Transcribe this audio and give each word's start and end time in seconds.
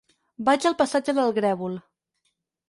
Vaig 0.47 0.65
al 0.69 0.75
passatge 0.79 1.15
del 1.19 1.35
Grèvol. 1.39 1.77